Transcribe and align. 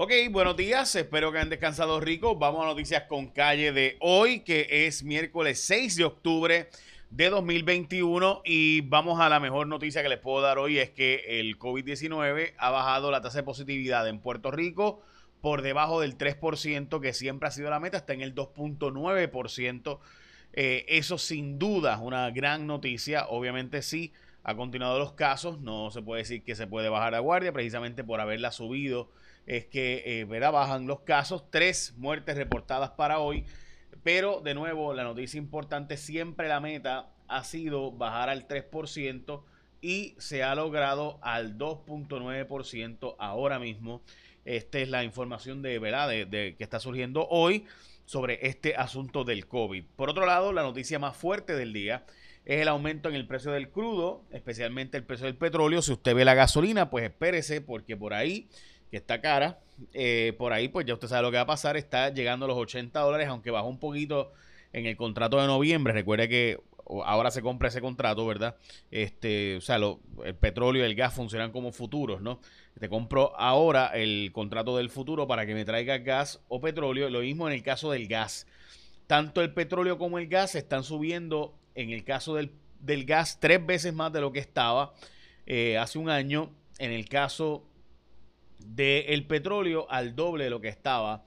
Ok, 0.00 0.12
buenos 0.30 0.56
días, 0.56 0.94
espero 0.94 1.32
que 1.32 1.38
hayan 1.38 1.50
descansado 1.50 1.98
rico. 1.98 2.36
Vamos 2.36 2.62
a 2.62 2.66
noticias 2.66 3.02
con 3.08 3.26
calle 3.26 3.72
de 3.72 3.96
hoy, 3.98 4.44
que 4.44 4.86
es 4.86 5.02
miércoles 5.02 5.60
6 5.62 5.96
de 5.96 6.04
octubre 6.04 6.70
de 7.10 7.30
2021 7.30 8.42
y 8.44 8.82
vamos 8.82 9.18
a 9.18 9.28
la 9.28 9.40
mejor 9.40 9.66
noticia 9.66 10.00
que 10.04 10.08
les 10.08 10.20
puedo 10.20 10.40
dar 10.40 10.58
hoy, 10.58 10.78
es 10.78 10.90
que 10.90 11.40
el 11.40 11.58
COVID-19 11.58 12.54
ha 12.58 12.70
bajado 12.70 13.10
la 13.10 13.22
tasa 13.22 13.38
de 13.38 13.42
positividad 13.42 14.06
en 14.06 14.20
Puerto 14.20 14.52
Rico 14.52 15.02
por 15.40 15.62
debajo 15.62 16.00
del 16.00 16.16
3%, 16.16 17.00
que 17.00 17.12
siempre 17.12 17.48
ha 17.48 17.50
sido 17.50 17.68
la 17.68 17.80
meta, 17.80 17.96
está 17.96 18.12
en 18.12 18.20
el 18.20 18.36
2.9%. 18.36 19.98
Eh, 20.52 20.86
eso 20.86 21.18
sin 21.18 21.58
duda 21.58 21.94
es 21.94 22.00
una 22.00 22.30
gran 22.30 22.68
noticia, 22.68 23.26
obviamente 23.26 23.82
sí, 23.82 24.12
ha 24.48 24.56
continuado 24.56 24.98
los 24.98 25.12
casos, 25.12 25.60
no 25.60 25.90
se 25.90 26.00
puede 26.00 26.22
decir 26.22 26.42
que 26.42 26.54
se 26.54 26.66
puede 26.66 26.88
bajar 26.88 27.12
la 27.12 27.18
guardia 27.18 27.52
precisamente 27.52 28.02
por 28.02 28.18
haberla 28.18 28.50
subido 28.50 29.10
es 29.44 29.66
que 29.66 30.20
eh, 30.20 30.24
bajan 30.24 30.86
los 30.86 31.00
casos, 31.00 31.50
tres 31.50 31.92
muertes 31.98 32.34
reportadas 32.34 32.92
para 32.92 33.18
hoy, 33.18 33.44
pero 34.02 34.40
de 34.40 34.54
nuevo 34.54 34.94
la 34.94 35.04
noticia 35.04 35.36
importante, 35.36 35.98
siempre 35.98 36.48
la 36.48 36.60
meta 36.60 37.10
ha 37.26 37.44
sido 37.44 37.92
bajar 37.92 38.30
al 38.30 38.48
3% 38.48 39.42
y 39.82 40.14
se 40.16 40.42
ha 40.42 40.54
logrado 40.54 41.18
al 41.20 41.58
2.9% 41.58 43.16
ahora 43.18 43.58
mismo. 43.58 44.00
Esta 44.46 44.78
es 44.78 44.88
la 44.88 45.04
información 45.04 45.60
de, 45.60 45.78
¿verdad? 45.78 46.08
De, 46.08 46.54
que 46.56 46.64
está 46.64 46.80
surgiendo 46.80 47.26
hoy 47.28 47.66
sobre 48.06 48.46
este 48.46 48.76
asunto 48.76 49.24
del 49.24 49.46
COVID. 49.46 49.84
Por 49.94 50.08
otro 50.08 50.24
lado, 50.24 50.54
la 50.54 50.62
noticia 50.62 50.98
más 50.98 51.16
fuerte 51.16 51.54
del 51.54 51.74
día 51.74 52.06
es 52.48 52.62
el 52.62 52.68
aumento 52.68 53.10
en 53.10 53.14
el 53.14 53.26
precio 53.26 53.52
del 53.52 53.68
crudo, 53.68 54.24
especialmente 54.30 54.96
el 54.96 55.04
precio 55.04 55.26
del 55.26 55.36
petróleo. 55.36 55.82
Si 55.82 55.92
usted 55.92 56.14
ve 56.14 56.24
la 56.24 56.32
gasolina, 56.32 56.88
pues 56.88 57.04
espérese 57.04 57.60
porque 57.60 57.94
por 57.94 58.14
ahí 58.14 58.48
que 58.90 58.96
está 58.96 59.20
cara. 59.20 59.60
Eh, 59.92 60.34
por 60.38 60.54
ahí, 60.54 60.68
pues 60.68 60.86
ya 60.86 60.94
usted 60.94 61.08
sabe 61.08 61.22
lo 61.22 61.30
que 61.30 61.36
va 61.36 61.42
a 61.42 61.46
pasar. 61.46 61.76
Está 61.76 62.08
llegando 62.08 62.46
a 62.46 62.48
los 62.48 62.56
80 62.56 62.98
dólares, 63.00 63.28
aunque 63.28 63.50
bajó 63.50 63.68
un 63.68 63.78
poquito 63.78 64.32
en 64.72 64.86
el 64.86 64.96
contrato 64.96 65.38
de 65.38 65.46
noviembre. 65.46 65.92
Recuerde 65.92 66.26
que 66.26 66.58
ahora 67.04 67.30
se 67.30 67.42
compra 67.42 67.68
ese 67.68 67.82
contrato, 67.82 68.26
¿verdad? 68.26 68.56
Este, 68.90 69.56
o 69.56 69.60
sea, 69.60 69.76
el 70.24 70.34
petróleo 70.34 70.84
y 70.84 70.86
el 70.86 70.94
gas 70.94 71.12
funcionan 71.12 71.52
como 71.52 71.70
futuros, 71.70 72.22
¿no? 72.22 72.40
Te 72.80 72.88
compro 72.88 73.38
ahora 73.38 73.88
el 73.88 74.30
contrato 74.32 74.74
del 74.78 74.88
futuro 74.88 75.26
para 75.26 75.44
que 75.44 75.52
me 75.52 75.66
traiga 75.66 75.98
gas 75.98 76.40
o 76.48 76.62
petróleo. 76.62 77.10
Lo 77.10 77.20
mismo 77.20 77.46
en 77.46 77.52
el 77.52 77.62
caso 77.62 77.90
del 77.90 78.08
gas. 78.08 78.46
Tanto 79.06 79.42
el 79.42 79.52
petróleo 79.52 79.98
como 79.98 80.18
el 80.18 80.28
gas 80.28 80.54
están 80.54 80.84
subiendo, 80.84 81.57
en 81.78 81.90
el 81.90 82.02
caso 82.02 82.34
del, 82.34 82.50
gas, 83.04 83.38
tres 83.40 83.64
veces 83.64 83.94
más 83.94 84.12
de 84.12 84.20
lo 84.20 84.32
que 84.32 84.40
estaba 84.40 84.94
eh, 85.46 85.78
hace 85.78 85.98
un 85.98 86.10
año. 86.10 86.50
En 86.80 86.90
el 86.90 87.08
caso 87.08 87.64
del 88.58 89.24
petróleo 89.26 89.86
al 89.88 90.16
doble 90.16 90.44
de 90.44 90.50
lo 90.50 90.60
que 90.60 90.68
estaba 90.68 91.24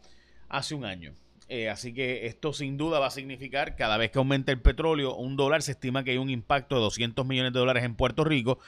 hace 0.50 0.76
un 0.76 0.84
año. 0.84 1.14
Eh, 1.48 1.70
así 1.70 1.94
que 1.94 2.26
esto 2.28 2.52
sin 2.52 2.78
duda 2.78 3.00
va 3.00 3.08
a 3.08 3.12
significar, 3.12 3.78
cada 3.78 3.98
vez 3.98 4.12
que 4.12 4.20
aumente 4.20 4.52
el 4.52 4.62
petróleo, 4.62 5.16
un 5.16 5.38
dólar, 5.38 5.62
se 5.62 5.72
estima 5.72 6.04
que 6.04 6.12
hay 6.12 6.18
un 6.18 6.30
impacto 6.30 6.76
de 6.76 6.82
200 6.82 7.26
millones 7.26 7.54
de 7.54 7.60
dólares 7.60 7.86
en 7.86 7.96
Puerto 7.96 8.26
Rico. 8.26 8.60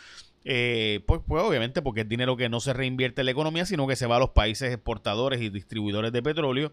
Eh, 0.45 1.01
pues, 1.05 1.19
pues, 1.27 1.43
obviamente 1.43 1.81
porque 1.81 2.01
es 2.01 2.09
dinero 2.09 2.37
que 2.37 2.47
no 2.47 2.61
se 2.61 2.71
reinvierte 2.71 3.21
en 3.21 3.25
la 3.25 3.31
economía, 3.31 3.65
sino 3.65 3.87
que 3.87 3.97
se 3.97 4.07
va 4.07 4.15
a 4.17 4.19
los 4.19 4.29
países 4.29 4.73
exportadores 4.73 5.41
y 5.41 5.49
distribuidores 5.49 6.13
de 6.13 6.23
petróleo. 6.23 6.71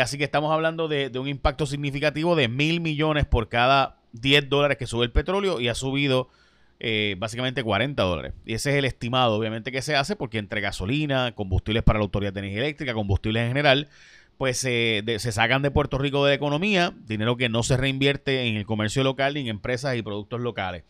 Así 0.00 0.18
que 0.18 0.24
estamos 0.24 0.52
hablando 0.52 0.86
de, 0.88 1.08
de, 1.08 1.18
un 1.18 1.28
impacto 1.28 1.64
significativo 1.66 2.36
de 2.36 2.48
mil 2.48 2.80
millones 2.80 3.26
por 3.26 3.50
cada 3.50 4.03
10 4.14 4.48
dólares 4.48 4.78
que 4.78 4.86
sube 4.86 5.04
el 5.04 5.12
petróleo 5.12 5.60
y 5.60 5.68
ha 5.68 5.74
subido 5.74 6.28
eh, 6.80 7.16
básicamente 7.18 7.62
40 7.62 8.02
dólares. 8.02 8.32
Y 8.44 8.54
ese 8.54 8.70
es 8.70 8.76
el 8.76 8.84
estimado, 8.84 9.34
obviamente, 9.34 9.70
que 9.70 9.82
se 9.82 9.96
hace 9.96 10.16
porque 10.16 10.38
entre 10.38 10.60
gasolina, 10.60 11.32
combustibles 11.34 11.82
para 11.82 11.98
la 11.98 12.04
Autoridad 12.04 12.32
de 12.32 12.40
Energía 12.40 12.60
Eléctrica, 12.60 12.94
combustibles 12.94 13.42
en 13.42 13.48
general, 13.48 13.88
pues 14.38 14.58
se 14.58 15.32
sacan 15.32 15.62
de 15.62 15.70
Puerto 15.70 15.98
Rico 15.98 16.24
de 16.24 16.32
la 16.32 16.34
economía, 16.34 16.92
dinero 17.06 17.36
que 17.36 17.48
no 17.48 17.62
se 17.62 17.76
reinvierte 17.76 18.48
en 18.48 18.56
el 18.56 18.66
comercio 18.66 19.04
local 19.04 19.34
ni 19.34 19.40
en 19.40 19.48
empresas 19.48 19.96
y 19.96 20.02
productos 20.02 20.40
locales. 20.40 20.82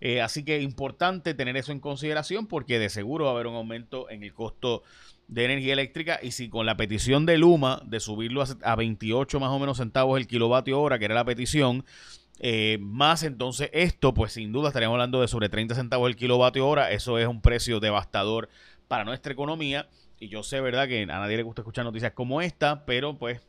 Eh, 0.00 0.20
así 0.20 0.44
que 0.44 0.58
es 0.58 0.62
importante 0.62 1.34
tener 1.34 1.56
eso 1.56 1.72
en 1.72 1.80
consideración 1.80 2.46
porque 2.46 2.78
de 2.78 2.90
seguro 2.90 3.24
va 3.24 3.30
a 3.30 3.34
haber 3.34 3.46
un 3.46 3.54
aumento 3.54 4.10
en 4.10 4.22
el 4.22 4.34
costo 4.34 4.82
de 5.28 5.46
energía 5.46 5.72
eléctrica 5.72 6.20
y 6.22 6.32
si 6.32 6.50
con 6.50 6.66
la 6.66 6.76
petición 6.76 7.24
de 7.24 7.38
Luma 7.38 7.80
de 7.86 8.00
subirlo 8.00 8.42
a, 8.42 8.46
a 8.62 8.76
28 8.76 9.40
más 9.40 9.50
o 9.50 9.58
menos 9.58 9.78
centavos 9.78 10.20
el 10.20 10.26
kilovatio 10.26 10.78
hora, 10.80 10.98
que 10.98 11.06
era 11.06 11.14
la 11.14 11.24
petición, 11.24 11.84
eh, 12.40 12.78
más 12.80 13.22
entonces 13.22 13.70
esto, 13.72 14.12
pues 14.12 14.32
sin 14.32 14.52
duda 14.52 14.68
estaríamos 14.68 14.94
hablando 14.94 15.20
de 15.20 15.28
sobre 15.28 15.48
30 15.48 15.74
centavos 15.74 16.08
el 16.08 16.16
kilovatio 16.16 16.66
hora. 16.66 16.90
Eso 16.90 17.18
es 17.18 17.26
un 17.26 17.40
precio 17.40 17.80
devastador 17.80 18.48
para 18.88 19.04
nuestra 19.04 19.32
economía. 19.32 19.88
Y 20.18 20.28
yo 20.28 20.42
sé, 20.42 20.60
¿verdad?, 20.60 20.88
que 20.88 21.02
a 21.02 21.06
nadie 21.06 21.36
le 21.36 21.42
gusta 21.42 21.62
escuchar 21.62 21.84
noticias 21.84 22.12
como 22.12 22.40
esta, 22.40 22.84
pero 22.86 23.18
pues 23.18 23.40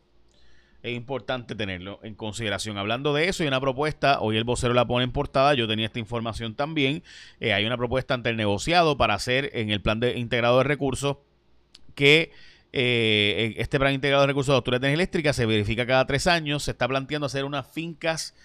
es 0.84 0.96
importante 0.96 1.56
tenerlo 1.56 2.00
en 2.04 2.14
consideración. 2.14 2.78
Hablando 2.78 3.14
de 3.14 3.28
eso, 3.28 3.44
hay 3.44 3.48
una 3.48 3.60
propuesta, 3.60 4.20
hoy 4.20 4.38
el 4.38 4.44
vocero 4.44 4.74
la 4.74 4.86
pone 4.86 5.04
en 5.04 5.12
portada, 5.12 5.56
yo 5.56 5.68
tenía 5.68 5.88
esta 5.88 6.00
información 6.00 6.54
también. 6.56 7.02
Eh, 7.40 7.54
hay 7.54 7.66
una 7.66 7.78
propuesta 7.78 8.14
ante 8.14 8.30
el 8.30 8.38
negociado 8.38 8.96
para 8.98 9.16
hacer 9.16 9.50
en 9.54 9.72
el 9.72 9.82
plan 9.82 10.00
de 10.00 10.18
integrado 10.18 10.60
de 10.60 10.64
recursos 10.64 11.18
que 11.96 12.32
eh, 12.72 13.56
este 13.58 13.80
plan 13.80 13.94
integrado 13.94 14.22
de 14.22 14.28
recursos 14.28 14.54
de 14.54 14.58
autoridad 14.58 14.82
de 14.82 14.88
energía 14.88 15.04
eléctrica 15.04 15.34
se 15.34 15.46
verifica 15.48 15.88
cada 15.88 16.06
tres 16.06 16.28
años. 16.28 16.64
Se 16.64 16.72
está 16.72 16.88
planteando 16.88 17.26
hacer 17.26 17.46
unas 17.46 17.66
fincas 17.68 18.36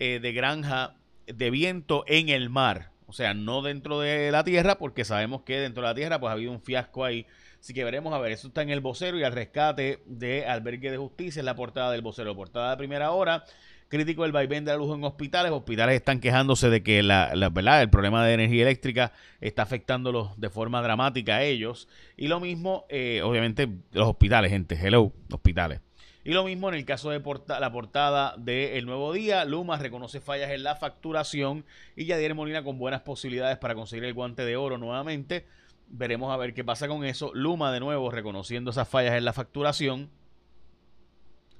eh, 0.00 0.18
de 0.18 0.32
granja 0.32 0.96
de 1.26 1.50
viento 1.50 2.04
en 2.06 2.30
el 2.30 2.50
mar. 2.50 2.90
O 3.06 3.12
sea, 3.12 3.34
no 3.34 3.60
dentro 3.60 4.00
de 4.00 4.30
la 4.30 4.44
tierra, 4.44 4.78
porque 4.78 5.04
sabemos 5.04 5.42
que 5.42 5.58
dentro 5.58 5.82
de 5.82 5.88
la 5.88 5.94
tierra 5.94 6.20
pues 6.20 6.30
ha 6.30 6.32
habido 6.32 6.52
un 6.52 6.60
fiasco 6.60 7.04
ahí. 7.04 7.26
Así 7.60 7.74
que 7.74 7.84
veremos, 7.84 8.14
a 8.14 8.18
ver, 8.18 8.32
eso 8.32 8.48
está 8.48 8.62
en 8.62 8.70
el 8.70 8.80
vocero 8.80 9.18
y 9.18 9.24
al 9.24 9.32
rescate 9.32 10.02
de 10.06 10.46
albergue 10.46 10.90
de 10.90 10.96
justicia 10.96 11.40
en 11.40 11.46
la 11.46 11.54
portada 11.54 11.92
del 11.92 12.00
vocero. 12.00 12.34
Portada 12.34 12.70
de 12.70 12.76
primera 12.78 13.10
hora, 13.10 13.44
crítico 13.88 14.22
del 14.22 14.32
vaivén 14.32 14.64
de 14.64 14.70
la 14.70 14.78
luz 14.78 14.96
en 14.96 15.04
hospitales. 15.04 15.52
Hospitales 15.52 15.96
están 15.96 16.20
quejándose 16.20 16.70
de 16.70 16.82
que 16.82 17.02
la, 17.02 17.34
¿verdad? 17.52 17.82
el 17.82 17.90
problema 17.90 18.24
de 18.24 18.32
energía 18.32 18.62
eléctrica 18.62 19.12
está 19.42 19.62
afectándolos 19.62 20.40
de 20.40 20.48
forma 20.48 20.80
dramática 20.80 21.36
a 21.36 21.42
ellos. 21.42 21.88
Y 22.16 22.28
lo 22.28 22.40
mismo, 22.40 22.86
eh, 22.88 23.20
obviamente, 23.22 23.68
los 23.92 24.08
hospitales, 24.08 24.50
gente. 24.50 24.78
Hello, 24.80 25.12
hospitales. 25.30 25.80
Y 26.22 26.32
lo 26.32 26.44
mismo 26.44 26.68
en 26.68 26.74
el 26.74 26.84
caso 26.84 27.10
de 27.10 27.22
la 27.48 27.72
portada 27.72 28.34
de 28.36 28.76
El 28.76 28.84
Nuevo 28.84 29.12
Día. 29.12 29.44
Luma 29.46 29.78
reconoce 29.78 30.20
fallas 30.20 30.50
en 30.50 30.62
la 30.62 30.76
facturación 30.76 31.64
y 31.96 32.04
Yadier 32.04 32.34
Molina 32.34 32.62
con 32.62 32.78
buenas 32.78 33.00
posibilidades 33.00 33.56
para 33.56 33.74
conseguir 33.74 34.04
el 34.04 34.12
guante 34.12 34.44
de 34.44 34.56
oro 34.56 34.76
nuevamente. 34.76 35.46
Veremos 35.88 36.30
a 36.30 36.36
ver 36.36 36.52
qué 36.52 36.62
pasa 36.62 36.88
con 36.88 37.04
eso. 37.04 37.32
Luma 37.34 37.72
de 37.72 37.80
nuevo 37.80 38.10
reconociendo 38.10 38.70
esas 38.70 38.86
fallas 38.86 39.14
en 39.14 39.24
la 39.24 39.32
facturación. 39.32 40.10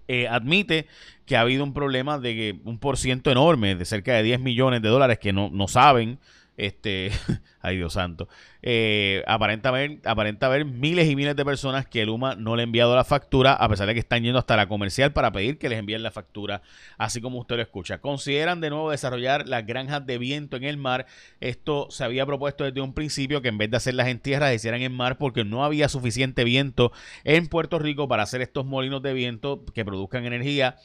Eh, 0.09 0.29
admite 0.29 0.87
que 1.25 1.37
ha 1.37 1.41
habido 1.41 1.65
un 1.65 1.73
problema 1.73 2.19
de 2.19 2.61
un 2.65 2.79
por 2.79 2.99
ciento 2.99 3.31
enorme, 3.31 3.77
de 3.77 3.85
cerca 3.85 4.13
de 4.15 4.25
10 4.25 4.41
millones 4.41 4.83
de 4.83 4.89
dólares 4.89 5.19
que 5.21 5.33
no, 5.33 5.49
no 5.51 5.69
saben 5.69 6.19
este, 6.61 7.11
ay 7.63 7.77
Dios 7.77 7.95
santo. 7.95 8.29
Eh, 8.61 9.25
aparenta, 9.27 9.71
haber, 9.71 9.99
aparenta 10.05 10.45
haber 10.45 10.67
miles 10.67 11.09
y 11.09 11.17
miles 11.17 11.35
de 11.35 11.43
personas 11.43 11.87
que 11.87 12.05
Luma 12.05 12.35
no 12.35 12.55
le 12.55 12.63
ha 12.63 12.65
enviado 12.65 12.95
la 12.95 13.05
factura, 13.05 13.55
a 13.55 13.67
pesar 13.71 13.87
de 13.87 13.95
que 13.95 14.01
están 14.01 14.23
yendo 14.23 14.39
hasta 14.39 14.57
la 14.57 14.69
comercial 14.69 15.15
para 15.15 15.33
pedir 15.33 15.57
que 15.57 15.71
les 15.71 15.79
envíen 15.79 16.03
la 16.03 16.11
factura, 16.11 16.61
así 16.99 17.23
como 17.23 17.39
usted 17.39 17.57
lo 17.57 17.63
escucha. 17.63 18.03
Consideran 18.03 18.61
de 18.61 18.69
nuevo 18.69 18.91
desarrollar 18.91 19.49
las 19.49 19.65
granjas 19.65 20.05
de 20.05 20.19
viento 20.19 20.59
en 20.59 20.65
el 20.65 20.77
mar. 20.77 21.07
Esto 21.41 21.89
se 21.91 22.05
había 22.05 22.27
propuesto 22.27 22.65
desde 22.65 22.83
un 22.83 22.93
principio 22.93 23.41
que 23.41 23.49
en 23.49 23.57
vez 23.57 23.71
de 23.71 23.79
hacerlas 23.79 24.09
en 24.09 24.19
tierra, 24.19 24.49
se 24.49 24.57
hicieran 24.57 24.83
en 24.83 24.93
mar 24.93 25.17
porque 25.17 25.45
no 25.45 25.65
había 25.65 25.89
suficiente 25.89 26.45
viento 26.45 26.93
en 27.25 27.47
Puerto 27.47 27.79
Rico 27.79 28.07
para 28.07 28.25
hacer 28.25 28.43
estos 28.43 28.67
molinos 28.67 29.03
de 29.03 29.15
viento 29.15 29.65
que 29.75 29.85
produzcan 29.87 30.27
energía. 30.27 30.77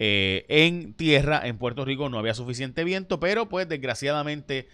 Eh, 0.00 0.46
en 0.48 0.94
tierra 0.94 1.40
en 1.44 1.58
Puerto 1.58 1.84
Rico 1.84 2.08
no 2.08 2.20
había 2.20 2.32
suficiente 2.32 2.84
viento, 2.84 3.18
pero 3.18 3.48
pues 3.48 3.68
desgraciadamente 3.68 4.68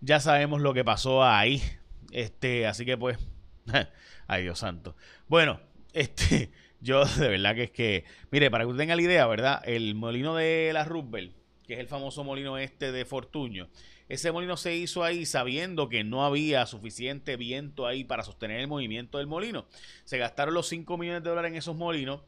ya 0.00 0.20
sabemos 0.20 0.60
lo 0.60 0.74
que 0.74 0.84
pasó 0.84 1.24
ahí. 1.24 1.62
Este, 2.10 2.66
así 2.66 2.84
que 2.84 2.96
pues, 2.96 3.18
ay 4.26 4.42
Dios 4.42 4.58
santo. 4.58 4.96
Bueno, 5.28 5.60
este, 5.92 6.50
yo 6.80 7.04
de 7.04 7.28
verdad 7.28 7.54
que 7.54 7.64
es 7.64 7.70
que, 7.70 8.04
mire, 8.30 8.50
para 8.50 8.64
que 8.64 8.68
usted 8.68 8.82
tenga 8.82 8.96
la 8.96 9.02
idea, 9.02 9.26
¿verdad? 9.26 9.62
El 9.64 9.94
molino 9.94 10.34
de 10.34 10.70
la 10.72 10.84
Roosevelt, 10.84 11.34
que 11.66 11.74
es 11.74 11.80
el 11.80 11.88
famoso 11.88 12.24
molino 12.24 12.58
este 12.58 12.92
de 12.92 13.04
Fortuño, 13.04 13.68
ese 14.10 14.32
molino 14.32 14.56
se 14.56 14.74
hizo 14.74 15.04
ahí 15.04 15.24
sabiendo 15.24 15.88
que 15.88 16.02
no 16.02 16.24
había 16.24 16.66
suficiente 16.66 17.36
viento 17.36 17.86
ahí 17.86 18.02
para 18.02 18.24
sostener 18.24 18.58
el 18.58 18.66
movimiento 18.66 19.18
del 19.18 19.28
molino. 19.28 19.66
Se 20.04 20.18
gastaron 20.18 20.52
los 20.52 20.66
5 20.68 20.98
millones 20.98 21.22
de 21.22 21.30
dólares 21.30 21.52
en 21.52 21.56
esos 21.56 21.76
molinos 21.76 22.20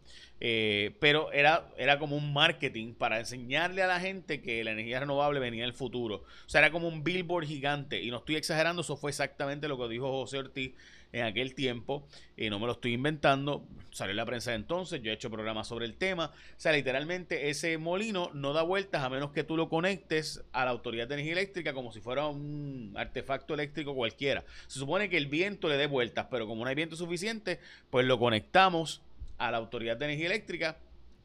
Eh, 0.44 0.96
pero 1.00 1.30
era, 1.32 1.68
era 1.76 1.98
como 2.00 2.16
un 2.16 2.32
marketing 2.32 2.94
para 2.94 3.20
enseñarle 3.20 3.82
a 3.82 3.86
la 3.86 4.00
gente 4.00 4.42
que 4.42 4.64
la 4.64 4.72
energía 4.72 4.98
renovable 5.00 5.38
venía 5.38 5.62
en 5.62 5.68
el 5.68 5.74
futuro. 5.74 6.24
O 6.46 6.48
sea, 6.48 6.60
era 6.60 6.72
como 6.72 6.88
un 6.88 7.04
billboard 7.04 7.46
gigante. 7.46 8.02
Y 8.02 8.10
no 8.10 8.18
estoy 8.18 8.36
exagerando, 8.36 8.82
eso 8.82 8.96
fue 8.96 9.10
exactamente 9.10 9.68
lo 9.68 9.78
que 9.78 9.88
dijo 9.88 10.10
José 10.10 10.38
Ortiz 10.38 10.74
en 11.12 11.24
aquel 11.24 11.54
tiempo, 11.54 12.06
y 12.36 12.48
no 12.48 12.58
me 12.58 12.66
lo 12.66 12.72
estoy 12.72 12.94
inventando, 12.94 13.66
salió 13.90 14.12
en 14.12 14.16
la 14.16 14.24
prensa 14.24 14.50
de 14.50 14.56
entonces, 14.56 15.02
yo 15.02 15.10
he 15.10 15.14
hecho 15.14 15.30
programas 15.30 15.68
sobre 15.68 15.84
el 15.84 15.94
tema, 15.94 16.26
o 16.26 16.60
sea, 16.60 16.72
literalmente 16.72 17.50
ese 17.50 17.76
molino 17.76 18.30
no 18.32 18.54
da 18.54 18.62
vueltas 18.62 19.02
a 19.02 19.10
menos 19.10 19.30
que 19.30 19.44
tú 19.44 19.56
lo 19.56 19.68
conectes 19.68 20.42
a 20.52 20.64
la 20.64 20.70
Autoridad 20.70 21.06
de 21.06 21.14
Energía 21.14 21.34
Eléctrica 21.34 21.74
como 21.74 21.92
si 21.92 22.00
fuera 22.00 22.26
un 22.26 22.94
artefacto 22.96 23.52
eléctrico 23.54 23.94
cualquiera. 23.94 24.44
Se 24.66 24.78
supone 24.78 25.10
que 25.10 25.18
el 25.18 25.26
viento 25.26 25.68
le 25.68 25.76
dé 25.76 25.86
vueltas, 25.86 26.26
pero 26.30 26.46
como 26.46 26.64
no 26.64 26.68
hay 26.68 26.74
viento 26.74 26.96
suficiente, 26.96 27.60
pues 27.90 28.06
lo 28.06 28.18
conectamos 28.18 29.02
a 29.36 29.50
la 29.50 29.58
Autoridad 29.58 29.98
de 29.98 30.06
Energía 30.06 30.26
Eléctrica 30.26 30.78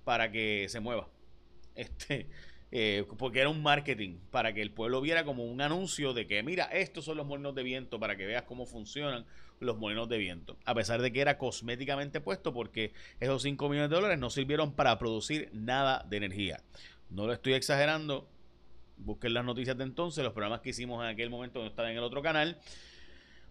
para 0.03 0.31
que 0.31 0.67
se 0.69 0.79
mueva. 0.79 1.07
Este, 1.75 2.27
eh, 2.71 3.05
porque 3.17 3.39
era 3.39 3.49
un 3.49 3.63
marketing 3.63 4.17
para 4.29 4.53
que 4.53 4.61
el 4.61 4.71
pueblo 4.71 4.99
viera 4.99 5.23
como 5.23 5.45
un 5.45 5.61
anuncio 5.61 6.13
de 6.13 6.27
que 6.27 6.43
mira, 6.43 6.65
estos 6.65 7.05
son 7.05 7.15
los 7.15 7.25
molinos 7.25 7.55
de 7.55 7.63
viento 7.63 7.99
para 7.99 8.17
que 8.17 8.25
veas 8.25 8.43
cómo 8.43 8.65
funcionan 8.65 9.25
los 9.59 9.77
molinos 9.77 10.09
de 10.09 10.17
viento. 10.17 10.57
A 10.65 10.73
pesar 10.75 11.01
de 11.01 11.11
que 11.11 11.21
era 11.21 11.37
cosméticamente 11.37 12.21
puesto 12.21 12.53
porque 12.53 12.93
esos 13.19 13.41
5 13.41 13.69
millones 13.69 13.89
de 13.89 13.95
dólares 13.95 14.19
no 14.19 14.29
sirvieron 14.29 14.73
para 14.73 14.97
producir 14.99 15.49
nada 15.53 16.05
de 16.09 16.17
energía. 16.17 16.61
No 17.09 17.25
lo 17.25 17.33
estoy 17.33 17.53
exagerando. 17.53 18.27
Busquen 18.97 19.33
las 19.33 19.45
noticias 19.45 19.77
de 19.77 19.83
entonces, 19.83 20.23
los 20.23 20.33
programas 20.33 20.61
que 20.61 20.69
hicimos 20.69 21.03
en 21.03 21.09
aquel 21.09 21.29
momento 21.29 21.59
no 21.59 21.67
estaba 21.67 21.91
en 21.91 21.97
el 21.97 22.03
otro 22.03 22.21
canal. 22.21 22.59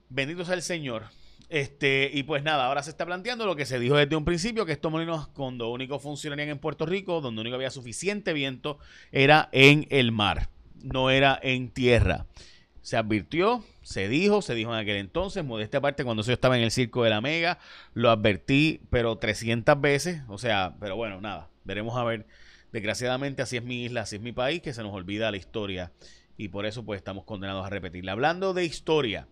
Bendito 0.09 0.45
sea 0.45 0.55
el 0.55 0.63
Señor. 0.63 1.05
Este, 1.49 2.11
y 2.13 2.25
pues 2.25 2.43
nada, 2.43 2.67
ahora 2.67 2.83
se 2.83 2.91
está 2.91 3.07
planteando 3.07 3.47
lo 3.47 3.55
que 3.55 3.67
se 3.67 3.79
dijo 3.79 3.97
desde 3.97 4.17
un 4.17 4.25
principio, 4.25 4.67
que 4.67 4.73
estos 4.73 4.91
molinos 4.91 5.29
cuando 5.29 5.71
único 5.71 6.01
funcionarían 6.01 6.49
en 6.49 6.59
Puerto 6.59 6.87
Rico, 6.87 7.21
donde 7.21 7.41
único 7.41 7.55
había 7.55 7.71
suficiente 7.71 8.33
viento, 8.33 8.79
era 9.13 9.49
en 9.53 9.87
el 9.91 10.11
mar, 10.11 10.49
no 10.83 11.11
era 11.11 11.39
en 11.41 11.71
tierra. 11.71 12.27
Se 12.87 12.97
advirtió, 12.97 13.65
se 13.83 14.09
dijo, 14.09 14.43
se 14.43 14.55
dijo 14.55 14.73
en 14.73 14.79
aquel 14.79 14.99
entonces, 14.99 15.45
modesta 15.45 15.81
parte 15.81 16.05
cuando 16.05 16.23
yo 16.23 16.33
estaba 16.33 16.57
en 16.57 16.63
el 16.63 16.71
circo 16.71 17.03
de 17.03 17.11
la 17.11 17.21
Mega, 17.21 17.59
lo 17.95 18.11
advertí, 18.11 18.81
pero 18.91 19.17
300 19.17 19.81
veces, 19.81 20.23
o 20.29 20.39
sea, 20.39 20.77
pero 20.79 20.95
bueno, 20.95 21.21
nada, 21.21 21.51
veremos 21.65 21.97
a 21.97 22.05
ver. 22.05 22.27
Desgraciadamente 22.71 23.43
así 23.43 23.57
es 23.57 23.65
mi 23.65 23.87
isla, 23.87 24.03
así 24.03 24.15
es 24.15 24.23
mi 24.23 24.31
país, 24.31 24.63
que 24.63 24.73
se 24.73 24.85
nos 24.85 24.93
olvida 24.93 25.33
la 25.33 25.37
historia 25.37 25.91
y 26.37 26.47
por 26.47 26.65
eso 26.65 26.85
pues 26.85 26.99
estamos 26.99 27.25
condenados 27.25 27.67
a 27.67 27.71
repetirla. 27.71 28.13
Hablando 28.13 28.55
de 28.55 28.65
historia, 28.65 29.27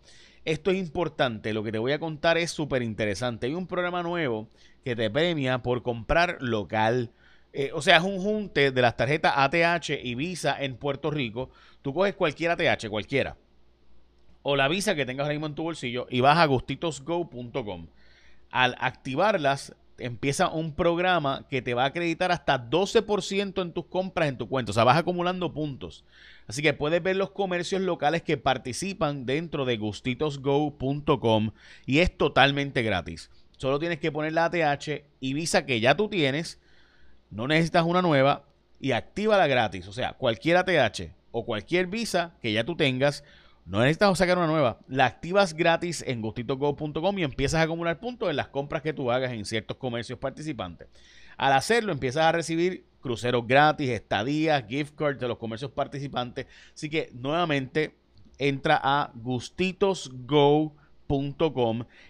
esto 0.44 0.72
es 0.72 0.76
importante, 0.76 1.52
lo 1.52 1.62
que 1.62 1.70
te 1.70 1.78
voy 1.78 1.92
a 1.92 2.00
contar 2.00 2.36
es 2.38 2.50
súper 2.50 2.82
interesante. 2.82 3.46
Hay 3.46 3.54
un 3.54 3.68
programa 3.68 4.02
nuevo 4.02 4.48
que 4.82 4.96
te 4.96 5.08
premia 5.10 5.62
por 5.62 5.84
comprar 5.84 6.38
local. 6.40 7.12
Eh, 7.52 7.70
o 7.72 7.82
sea, 7.82 7.98
es 7.98 8.02
un 8.02 8.20
junte 8.20 8.72
de 8.72 8.82
las 8.82 8.96
tarjetas 8.96 9.34
ATH 9.36 9.90
y 10.02 10.16
Visa 10.16 10.56
en 10.60 10.74
Puerto 10.74 11.12
Rico. 11.12 11.50
Tú 11.82 11.94
coges 11.94 12.16
cualquier 12.16 12.50
ATH, 12.50 12.88
cualquiera 12.88 13.36
o 14.44 14.56
la 14.56 14.68
visa 14.68 14.94
que 14.94 15.06
tengas 15.06 15.24
ahora 15.24 15.34
mismo 15.34 15.46
en 15.46 15.54
tu 15.54 15.64
bolsillo 15.64 16.06
y 16.10 16.20
vas 16.20 16.38
a 16.38 16.44
gustitosgo.com. 16.44 17.86
Al 18.50 18.76
activarlas, 18.78 19.74
empieza 19.98 20.50
un 20.50 20.74
programa 20.74 21.46
que 21.48 21.62
te 21.62 21.72
va 21.72 21.84
a 21.84 21.86
acreditar 21.86 22.30
hasta 22.30 22.68
12% 22.70 23.62
en 23.62 23.72
tus 23.72 23.86
compras 23.86 24.28
en 24.28 24.36
tu 24.36 24.46
cuenta. 24.46 24.70
O 24.70 24.74
sea, 24.74 24.84
vas 24.84 24.98
acumulando 24.98 25.54
puntos. 25.54 26.04
Así 26.46 26.60
que 26.60 26.74
puedes 26.74 27.02
ver 27.02 27.16
los 27.16 27.30
comercios 27.30 27.80
locales 27.80 28.22
que 28.22 28.36
participan 28.36 29.24
dentro 29.24 29.64
de 29.64 29.78
gustitosgo.com 29.78 31.50
y 31.86 31.98
es 32.00 32.16
totalmente 32.16 32.82
gratis. 32.82 33.30
Solo 33.56 33.78
tienes 33.78 33.98
que 33.98 34.12
poner 34.12 34.34
la 34.34 34.44
ATH 34.44 35.04
y 35.20 35.32
visa 35.32 35.64
que 35.64 35.80
ya 35.80 35.96
tú 35.96 36.08
tienes. 36.10 36.60
No 37.30 37.48
necesitas 37.48 37.84
una 37.84 38.02
nueva 38.02 38.44
y 38.78 38.92
actívala 38.92 39.46
gratis. 39.46 39.88
O 39.88 39.92
sea, 39.94 40.12
cualquier 40.12 40.58
ATH 40.58 41.12
o 41.32 41.46
cualquier 41.46 41.86
visa 41.86 42.34
que 42.42 42.52
ya 42.52 42.64
tú 42.64 42.76
tengas 42.76 43.24
no 43.66 43.80
necesitas 43.80 44.18
sacar 44.18 44.36
una 44.36 44.46
nueva. 44.46 44.78
La 44.88 45.06
activas 45.06 45.54
gratis 45.54 46.04
en 46.06 46.20
gustitogo.com 46.20 47.18
y 47.18 47.22
empiezas 47.24 47.60
a 47.60 47.62
acumular 47.62 47.98
puntos 47.98 48.30
en 48.30 48.36
las 48.36 48.48
compras 48.48 48.82
que 48.82 48.92
tú 48.92 49.10
hagas 49.10 49.32
en 49.32 49.44
ciertos 49.44 49.76
comercios 49.78 50.18
participantes. 50.18 50.88
Al 51.36 51.52
hacerlo, 51.52 51.92
empiezas 51.92 52.24
a 52.24 52.32
recibir 52.32 52.84
cruceros 53.00 53.46
gratis, 53.46 53.90
estadías, 53.90 54.64
gift 54.68 54.94
cards 54.94 55.20
de 55.20 55.28
los 55.28 55.38
comercios 55.38 55.70
participantes. 55.70 56.46
Así 56.74 56.90
que 56.90 57.10
nuevamente 57.14 57.94
entra 58.38 58.80
a 58.82 59.10
gustitosgo.com 59.14 60.83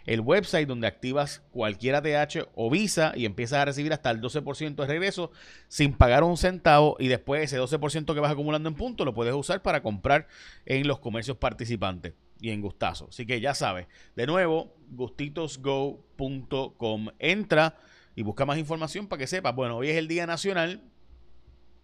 el 0.06 0.20
website 0.20 0.69
donde 0.69 0.87
activas 0.87 1.43
cualquier 1.50 1.96
ATH 1.96 2.49
o 2.55 2.70
Visa 2.70 3.12
y 3.17 3.26
empiezas 3.26 3.61
a 3.61 3.64
recibir 3.64 3.93
hasta 3.93 4.11
el 4.11 4.20
12% 4.20 4.75
de 4.75 4.87
regreso 4.87 5.31
sin 5.69 5.93
pagar 5.93 6.25
un 6.25 6.37
centavo 6.37 6.96
y 6.99 7.08
después 7.08 7.43
ese 7.43 7.61
12% 7.61 8.14
que 8.14 8.20
vas 8.20 8.32
acumulando 8.32 8.69
en 8.69 8.75
puntos 8.75 9.05
lo 9.05 9.14
puedes 9.14 9.35
usar 9.35 9.62
para 9.62 9.82
comprar 9.82 10.29
en 10.64 10.87
los 10.87 11.00
comercios 11.00 11.37
participantes 11.37 12.14
y 12.41 12.50
en 12.50 12.61
Gustazo. 12.61 13.08
Así 13.08 13.26
que 13.26 13.41
ya 13.41 13.55
sabes, 13.55 13.87
de 14.17 14.26
nuevo, 14.26 14.76
gustitosgo.com. 14.91 17.08
Entra 17.19 17.79
y 18.14 18.23
busca 18.23 18.46
más 18.46 18.58
información 18.58 19.08
para 19.08 19.20
que 19.20 19.26
sepas. 19.26 19.55
Bueno, 19.55 19.76
hoy 19.76 19.91
es 19.91 19.96
el 19.96 20.08
Día 20.08 20.26
Nacional 20.26 20.82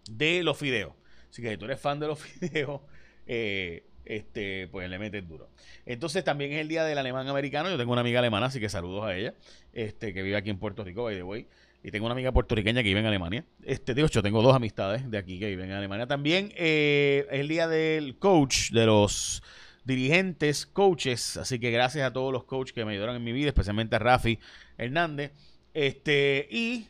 de 0.09 0.43
los 0.43 0.57
Fideos. 0.57 0.93
Así 1.29 1.41
que 1.41 1.51
si 1.51 1.57
tú 1.57 1.65
eres 1.65 1.79
fan 1.79 1.99
de 1.99 2.07
los 2.07 2.19
fideos, 2.23 2.81
eh, 3.25 3.87
este, 4.05 4.67
pues 4.67 4.89
le 4.89 4.99
metes 4.99 5.27
duro. 5.27 5.49
Entonces 5.85 6.23
también 6.23 6.51
es 6.53 6.59
el 6.59 6.67
día 6.67 6.83
del 6.83 6.97
alemán 6.97 7.27
americano. 7.27 7.69
Yo 7.69 7.77
tengo 7.77 7.91
una 7.91 8.01
amiga 8.01 8.19
alemana, 8.19 8.47
así 8.47 8.59
que 8.59 8.69
saludos 8.69 9.05
a 9.05 9.15
ella, 9.15 9.33
este, 9.73 10.13
que 10.13 10.21
vive 10.23 10.35
aquí 10.35 10.49
en 10.49 10.57
Puerto 10.57 10.83
Rico, 10.83 11.03
by 11.03 11.15
the 11.15 11.23
way. 11.23 11.47
Y 11.83 11.89
tengo 11.89 12.05
una 12.05 12.13
amiga 12.13 12.31
puertorriqueña 12.31 12.83
que 12.83 12.89
vive 12.89 12.99
en 12.99 13.07
Alemania. 13.07 13.43
Este, 13.63 13.95
digo, 13.95 14.07
yo 14.07 14.21
tengo 14.21 14.43
dos 14.43 14.55
amistades 14.55 15.09
de 15.09 15.17
aquí 15.17 15.39
que 15.39 15.47
viven 15.47 15.71
en 15.71 15.77
Alemania. 15.77 16.05
También 16.05 16.51
eh, 16.55 17.25
es 17.31 17.39
el 17.39 17.47
día 17.47 17.67
del 17.67 18.17
coach, 18.19 18.69
de 18.71 18.85
los 18.85 19.41
dirigentes, 19.83 20.67
coaches. 20.67 21.37
Así 21.37 21.59
que 21.59 21.71
gracias 21.71 22.05
a 22.05 22.13
todos 22.13 22.31
los 22.31 22.43
coaches 22.43 22.73
que 22.73 22.85
me 22.85 22.91
ayudaron 22.91 23.15
en 23.15 23.23
mi 23.23 23.31
vida, 23.31 23.47
especialmente 23.47 23.95
a 23.95 23.99
Rafi 23.99 24.37
Hernández. 24.77 25.31
Este, 25.73 26.47
y 26.51 26.87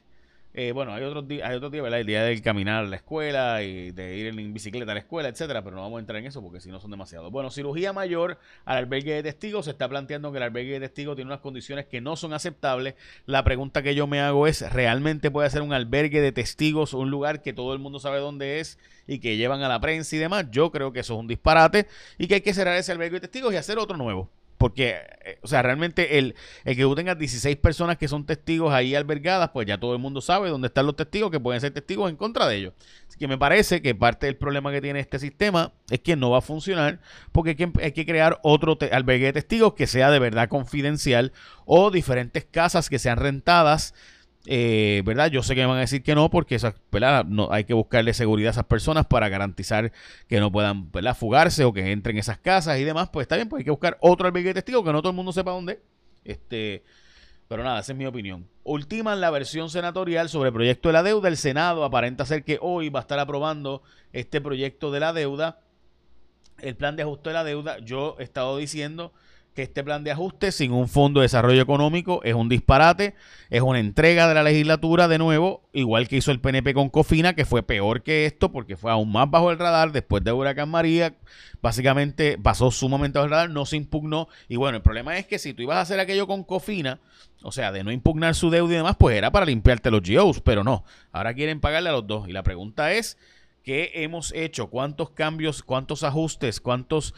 eh, 0.53 0.73
bueno, 0.73 0.93
hay 0.93 1.03
otros 1.03 1.27
días, 1.27 1.49
hay 1.49 1.55
otros 1.55 1.71
días, 1.71 1.83
¿verdad? 1.83 2.01
El 2.01 2.05
día 2.05 2.23
del 2.23 2.41
caminar 2.41 2.83
a 2.83 2.87
la 2.87 2.97
escuela 2.97 3.63
y 3.63 3.91
de 3.91 4.17
ir 4.17 4.27
en 4.27 4.53
bicicleta 4.53 4.91
a 4.91 4.95
la 4.95 4.99
escuela, 4.99 5.29
etcétera, 5.29 5.63
pero 5.63 5.77
no 5.77 5.81
vamos 5.83 5.97
a 5.97 5.99
entrar 6.01 6.19
en 6.19 6.25
eso 6.25 6.41
porque 6.41 6.59
si 6.59 6.69
no 6.69 6.79
son 6.81 6.91
demasiados. 6.91 7.31
Bueno, 7.31 7.49
cirugía 7.49 7.93
mayor 7.93 8.37
al 8.65 8.77
albergue 8.77 9.13
de 9.13 9.23
testigos. 9.23 9.65
Se 9.65 9.71
está 9.71 9.87
planteando 9.87 10.31
que 10.31 10.37
el 10.37 10.43
albergue 10.43 10.73
de 10.73 10.81
testigos 10.81 11.15
tiene 11.15 11.29
unas 11.29 11.39
condiciones 11.39 11.85
que 11.85 12.01
no 12.01 12.17
son 12.17 12.33
aceptables. 12.33 12.95
La 13.25 13.43
pregunta 13.45 13.81
que 13.81 13.95
yo 13.95 14.07
me 14.07 14.19
hago 14.19 14.45
es: 14.45 14.69
¿realmente 14.73 15.31
puede 15.31 15.49
ser 15.49 15.61
un 15.61 15.71
albergue 15.71 16.19
de 16.19 16.33
testigos 16.33 16.93
un 16.93 17.09
lugar 17.09 17.41
que 17.41 17.53
todo 17.53 17.73
el 17.73 17.79
mundo 17.79 17.99
sabe 17.99 18.19
dónde 18.19 18.59
es 18.59 18.77
y 19.07 19.19
que 19.19 19.37
llevan 19.37 19.61
a 19.63 19.69
la 19.69 19.79
prensa 19.79 20.15
y 20.15 20.19
demás? 20.19 20.47
Yo 20.51 20.71
creo 20.71 20.91
que 20.91 20.99
eso 20.99 21.13
es 21.13 21.19
un 21.21 21.27
disparate 21.27 21.87
y 22.17 22.27
que 22.27 22.35
hay 22.35 22.41
que 22.41 22.53
cerrar 22.53 22.75
ese 22.75 22.91
albergue 22.91 23.15
de 23.15 23.21
testigos 23.21 23.53
y 23.53 23.57
hacer 23.57 23.77
otro 23.77 23.95
nuevo. 23.95 24.29
Porque, 24.61 24.97
eh, 25.25 25.39
o 25.41 25.47
sea, 25.47 25.63
realmente 25.63 26.19
el, 26.19 26.35
el, 26.65 26.75
que 26.75 26.83
tú 26.83 26.93
tengas 26.93 27.17
16 27.17 27.57
personas 27.57 27.97
que 27.97 28.07
son 28.07 28.27
testigos 28.27 28.71
ahí 28.71 28.93
albergadas, 28.93 29.49
pues 29.49 29.65
ya 29.65 29.79
todo 29.79 29.93
el 29.93 29.97
mundo 29.97 30.21
sabe 30.21 30.49
dónde 30.49 30.67
están 30.67 30.85
los 30.85 30.95
testigos 30.95 31.31
que 31.31 31.39
pueden 31.39 31.59
ser 31.59 31.71
testigos 31.73 32.11
en 32.11 32.15
contra 32.15 32.47
de 32.47 32.57
ellos. 32.57 32.73
Así 33.07 33.17
que 33.17 33.27
me 33.27 33.39
parece 33.39 33.81
que 33.81 33.95
parte 33.95 34.27
del 34.27 34.35
problema 34.35 34.71
que 34.71 34.79
tiene 34.79 34.99
este 34.99 35.17
sistema 35.17 35.73
es 35.89 36.01
que 36.01 36.15
no 36.15 36.29
va 36.29 36.37
a 36.37 36.41
funcionar 36.41 36.99
porque 37.31 37.49
hay 37.49 37.55
que, 37.55 37.71
hay 37.81 37.91
que 37.91 38.05
crear 38.05 38.39
otro 38.43 38.77
albergue 38.91 39.25
de 39.25 39.33
testigos 39.33 39.73
que 39.73 39.87
sea 39.87 40.11
de 40.11 40.19
verdad 40.19 40.47
confidencial 40.47 41.33
o 41.65 41.89
diferentes 41.89 42.45
casas 42.45 42.87
que 42.87 42.99
sean 42.99 43.17
rentadas 43.17 43.95
eh, 44.47 45.03
¿verdad? 45.05 45.29
Yo 45.29 45.43
sé 45.43 45.53
que 45.53 45.61
me 45.61 45.67
van 45.67 45.77
a 45.77 45.81
decir 45.81 46.01
que 46.01 46.15
no, 46.15 46.29
porque 46.29 46.57
No, 47.27 47.51
hay 47.51 47.63
que 47.63 47.73
buscarle 47.73 48.13
seguridad 48.13 48.49
a 48.49 48.51
esas 48.51 48.65
personas 48.65 49.05
para 49.05 49.29
garantizar 49.29 49.91
que 50.27 50.39
no 50.39 50.51
puedan 50.51 50.89
fugarse 51.15 51.63
o 51.63 51.73
que 51.73 51.91
entren 51.91 52.17
esas 52.17 52.39
casas 52.39 52.79
y 52.79 52.83
demás. 52.83 53.09
Pues 53.09 53.25
está 53.25 53.35
bien, 53.35 53.49
pues 53.49 53.61
hay 53.61 53.65
que 53.65 53.71
buscar 53.71 53.97
otro 54.01 54.27
albergue 54.27 54.49
de 54.49 54.55
testigo 54.55 54.83
que 54.83 54.91
no 54.91 55.01
todo 55.01 55.11
el 55.11 55.15
mundo 55.15 55.31
sepa 55.31 55.51
dónde. 55.51 55.79
Este, 56.23 56.83
pero 57.47 57.63
nada, 57.63 57.81
esa 57.81 57.91
es 57.91 57.97
mi 57.97 58.05
opinión. 58.05 58.47
Ultiman 58.63 59.21
la 59.21 59.29
versión 59.29 59.69
senatorial 59.69 60.29
sobre 60.29 60.47
el 60.47 60.53
proyecto 60.53 60.89
de 60.89 60.93
la 60.93 61.03
deuda. 61.03 61.27
El 61.27 61.37
Senado 61.37 61.83
aparenta 61.83 62.25
ser 62.25 62.43
que 62.43 62.57
hoy 62.61 62.89
va 62.89 62.99
a 62.99 63.01
estar 63.01 63.19
aprobando 63.19 63.83
este 64.11 64.41
proyecto 64.41 64.91
de 64.91 64.99
la 65.01 65.13
deuda. 65.13 65.59
El 66.59 66.75
plan 66.75 66.95
de 66.95 67.03
ajuste 67.03 67.29
de 67.29 67.33
la 67.33 67.43
deuda. 67.43 67.77
Yo 67.79 68.15
he 68.19 68.23
estado 68.23 68.57
diciendo 68.57 69.13
que 69.53 69.63
este 69.63 69.83
plan 69.83 70.03
de 70.03 70.11
ajuste 70.11 70.51
sin 70.51 70.71
un 70.71 70.87
fondo 70.87 71.19
de 71.19 71.25
desarrollo 71.25 71.61
económico 71.61 72.21
es 72.23 72.33
un 72.33 72.47
disparate, 72.47 73.15
es 73.49 73.61
una 73.61 73.79
entrega 73.79 74.27
de 74.27 74.33
la 74.33 74.43
legislatura 74.43 75.09
de 75.09 75.17
nuevo, 75.17 75.61
igual 75.73 76.07
que 76.07 76.17
hizo 76.17 76.31
el 76.31 76.39
PNP 76.39 76.73
con 76.73 76.89
Cofina, 76.89 77.33
que 77.33 77.43
fue 77.43 77.61
peor 77.61 78.01
que 78.01 78.25
esto 78.25 78.51
porque 78.51 78.77
fue 78.77 78.91
aún 78.91 79.11
más 79.11 79.29
bajo 79.29 79.51
el 79.51 79.59
radar 79.59 79.91
después 79.91 80.23
de 80.23 80.31
Huracán 80.31 80.69
María, 80.69 81.15
básicamente 81.61 82.37
pasó 82.37 82.71
sumamente 82.71 83.19
bajo 83.19 83.25
el 83.25 83.31
radar, 83.31 83.49
no 83.49 83.65
se 83.65 83.75
impugnó. 83.75 84.29
Y 84.47 84.55
bueno, 84.55 84.77
el 84.77 84.83
problema 84.83 85.17
es 85.17 85.27
que 85.27 85.37
si 85.37 85.53
tú 85.53 85.63
ibas 85.63 85.77
a 85.77 85.81
hacer 85.81 85.99
aquello 85.99 86.27
con 86.27 86.43
Cofina, 86.45 86.99
o 87.43 87.51
sea, 87.51 87.71
de 87.71 87.83
no 87.83 87.91
impugnar 87.91 88.35
su 88.35 88.49
deuda 88.49 88.73
y 88.73 88.77
demás, 88.77 88.95
pues 88.97 89.17
era 89.17 89.31
para 89.31 89.45
limpiarte 89.45 89.91
los 89.91 90.01
GOs, 90.01 90.39
pero 90.39 90.63
no, 90.63 90.85
ahora 91.11 91.33
quieren 91.33 91.59
pagarle 91.59 91.89
a 91.89 91.93
los 91.93 92.07
dos. 92.07 92.29
Y 92.29 92.31
la 92.31 92.43
pregunta 92.43 92.93
es, 92.93 93.17
¿qué 93.63 93.91
hemos 93.95 94.31
hecho? 94.33 94.67
¿Cuántos 94.67 95.09
cambios, 95.09 95.61
cuántos 95.61 96.03
ajustes, 96.03 96.61
cuántos 96.61 97.13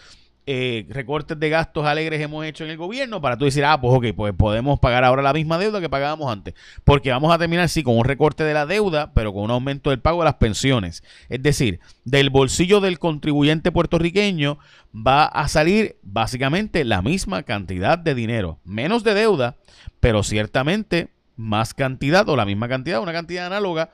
eh, 0.45 0.85
recortes 0.89 1.39
de 1.39 1.49
gastos 1.49 1.85
alegres 1.85 2.19
hemos 2.19 2.45
hecho 2.45 2.65
en 2.65 2.69
el 2.69 2.77
gobierno 2.77 3.21
para 3.21 3.37
tú 3.37 3.45
decir, 3.45 3.63
ah, 3.63 3.79
pues 3.79 3.93
ok, 3.95 4.15
pues 4.15 4.33
podemos 4.33 4.79
pagar 4.79 5.03
ahora 5.05 5.21
la 5.21 5.31
misma 5.31 5.57
deuda 5.57 5.79
que 5.79 5.89
pagábamos 5.89 6.31
antes. 6.31 6.53
Porque 6.83 7.11
vamos 7.11 7.33
a 7.33 7.37
terminar, 7.37 7.69
sí, 7.69 7.81
con 7.81 7.97
un 7.97 8.03
recorte 8.03 8.43
de 8.43 8.53
la 8.53 8.65
deuda, 8.65 9.13
pero 9.13 9.33
con 9.33 9.43
un 9.43 9.51
aumento 9.51 9.89
del 9.89 9.99
pago 9.99 10.19
de 10.19 10.25
las 10.25 10.35
pensiones. 10.35 11.03
Es 11.29 11.41
decir, 11.41 11.79
del 12.03 12.29
bolsillo 12.29 12.81
del 12.81 12.99
contribuyente 12.99 13.71
puertorriqueño 13.71 14.59
va 14.95 15.25
a 15.25 15.47
salir 15.47 15.97
básicamente 16.03 16.83
la 16.83 17.01
misma 17.01 17.43
cantidad 17.43 17.97
de 17.97 18.13
dinero. 18.13 18.59
Menos 18.65 19.03
de 19.03 19.13
deuda, 19.13 19.55
pero 19.99 20.23
ciertamente 20.23 21.09
más 21.37 21.73
cantidad 21.73 22.27
o 22.27 22.35
la 22.35 22.45
misma 22.45 22.67
cantidad, 22.67 23.01
una 23.01 23.13
cantidad 23.13 23.45
análoga 23.45 23.91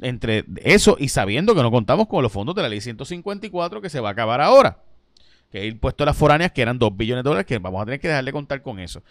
entre 0.00 0.44
eso 0.56 0.96
y 0.98 1.08
sabiendo 1.08 1.54
que 1.54 1.62
no 1.62 1.70
contamos 1.70 2.08
con 2.08 2.22
los 2.22 2.32
fondos 2.32 2.54
de 2.54 2.62
la 2.62 2.68
ley 2.68 2.80
154 2.80 3.80
que 3.80 3.90
se 3.90 4.00
va 4.00 4.08
a 4.08 4.12
acabar 4.12 4.40
ahora 4.40 4.78
que 5.52 5.60
el 5.60 5.74
impuesto 5.74 6.02
a 6.02 6.06
las 6.06 6.16
foráneas, 6.16 6.50
que 6.50 6.62
eran 6.62 6.78
2 6.78 6.96
billones 6.96 7.22
de 7.22 7.28
dólares, 7.28 7.46
que 7.46 7.58
vamos 7.58 7.82
a 7.82 7.84
tener 7.84 8.00
que 8.00 8.08
dejar 8.08 8.24
de 8.24 8.32
contar 8.32 8.62
con 8.62 8.80
eso. 8.80 9.02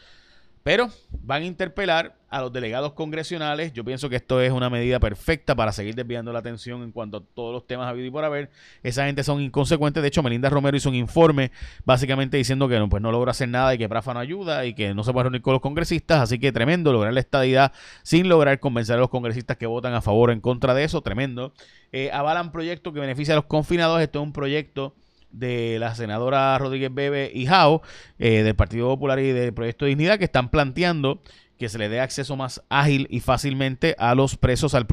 Pero 0.64 0.90
van 1.24 1.42
a 1.42 1.46
interpelar 1.46 2.16
a 2.30 2.42
los 2.42 2.54
delegados 2.54 2.94
congresionales. 2.94 3.74
Yo 3.74 3.84
pienso 3.84 4.10
que 4.10 4.16
esto 4.16 4.40
es 4.42 4.52
una 4.52 4.70
medida 4.70 5.00
perfecta 5.00 5.56
para 5.56 5.72
seguir 5.72 5.96
desviando 5.96 6.32
la 6.32 6.40
atención 6.40 6.84
en 6.84 6.92
cuanto 6.92 7.18
a 7.18 7.24
todos 7.34 7.52
los 7.52 7.66
temas 7.66 7.88
habido 7.88 8.06
y 8.06 8.12
por 8.12 8.24
haber. 8.24 8.52
Esa 8.84 9.06
gente 9.06 9.24
son 9.24 9.42
inconsecuentes. 9.42 10.04
De 10.04 10.10
hecho, 10.10 10.22
Melinda 10.22 10.50
Romero 10.50 10.78
hizo 10.78 10.90
un 10.90 10.96
informe 10.96 11.52
básicamente 11.84 12.38
diciendo 12.38 12.68
que 12.68 12.78
no, 12.78 12.90
pues 12.90 13.02
no 13.02 13.12
logra 13.12 13.32
hacer 13.32 13.50
nada 13.50 13.74
y 13.74 13.80
que 13.80 13.90
Prafa 13.90 14.14
no 14.14 14.20
ayuda 14.20 14.64
y 14.66 14.76
que 14.76 14.94
no 14.94 15.04
se 15.04 15.12
puede 15.12 15.24
reunir 15.24 15.42
con 15.42 15.54
los 15.54 15.62
congresistas. 15.62 16.22
Así 16.22 16.38
que 16.38 16.52
tremendo 16.52 16.94
lograr 16.94 17.14
la 17.14 17.22
estadidad 17.22 17.74
sin 18.04 18.30
lograr 18.30 18.60
convencer 18.60 18.98
a 18.98 19.00
los 19.00 19.10
congresistas 19.10 19.58
que 19.58 19.66
votan 19.66 19.96
a 19.96 20.02
favor 20.02 20.30
o 20.30 20.34
en 20.34 20.42
contra 20.42 20.76
de 20.76 20.84
eso. 20.84 21.02
Tremendo. 21.02 21.54
Eh, 21.92 22.12
avalan 22.14 22.52
proyectos 22.52 22.94
que 22.94 23.00
benefician 23.00 23.34
a 23.34 23.38
los 23.38 23.46
confinados. 23.46 24.00
Esto 24.00 24.20
es 24.20 24.24
un 24.24 24.32
proyecto 24.32 24.94
de 25.32 25.78
la 25.80 25.96
senadora 25.96 26.58
Rodríguez 26.58 26.94
Bebe 26.94 27.32
y 27.34 27.46
Jao 27.46 27.82
eh, 28.20 28.44
del 28.44 28.56
Partido 28.56 28.88
Popular 28.88 29.20
y 29.20 29.32
del 29.32 29.54
Proyecto 29.54 29.86
de 29.86 29.90
Dignidad 29.90 30.18
que 30.18 30.26
están 30.26 30.50
planteando 30.50 31.22
que 31.58 31.70
se 31.70 31.78
le 31.78 31.90
dé 31.90 32.00
acceso 32.00 32.36
más 32.36 32.64
ágil 32.70 33.08
y 33.12 33.20
fácilmente 33.20 33.96
a 34.00 34.16
los 34.16 34.36
presos 34.36 34.74
al, 34.74 34.88